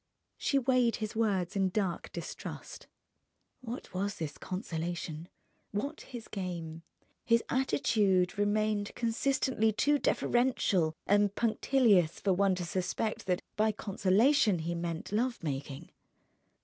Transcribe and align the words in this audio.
She 0.39 0.57
weighed 0.57 0.95
his 0.95 1.15
words 1.15 1.55
in 1.55 1.69
dark 1.69 2.11
distrust. 2.11 2.87
What 3.59 3.93
was 3.93 4.15
this 4.15 4.39
consolation? 4.39 5.29
What 5.69 6.01
his 6.01 6.27
game? 6.27 6.81
His 7.23 7.43
attitude 7.49 8.35
remained 8.35 8.95
consistently 8.95 9.71
too 9.71 9.99
deferential 9.99 10.95
and 11.05 11.35
punctilious 11.35 12.19
for 12.19 12.33
one 12.33 12.55
to 12.55 12.65
suspect 12.65 13.27
that 13.27 13.43
by 13.55 13.71
consolation 13.71 14.57
he 14.65 14.73
meant 14.73 15.11
love 15.11 15.43
making. 15.43 15.91